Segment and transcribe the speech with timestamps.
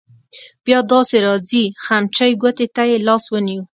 [0.65, 3.61] بیا داسې راځې خمچۍ ګوتې ته يې لاس ونیو.